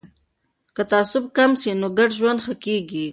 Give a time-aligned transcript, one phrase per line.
[0.75, 3.05] که تعصب کم سي نو ګډ ژوند ښه کیږي.